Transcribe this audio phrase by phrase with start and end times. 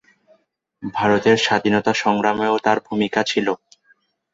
[0.93, 3.47] ভারতের স্বাধীনতা-সংগ্রামেও তার ভূমিকা ছিল।